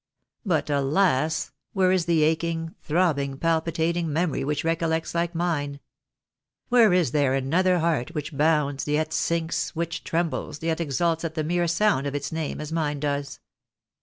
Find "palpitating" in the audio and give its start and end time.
3.37-4.11